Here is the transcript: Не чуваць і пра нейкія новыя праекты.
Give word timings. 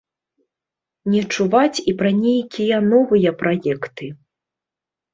Не 1.15 1.21
чуваць 1.35 1.77
і 1.93 1.95
пра 2.01 2.11
нейкія 2.23 2.83
новыя 2.91 3.37
праекты. 3.45 4.05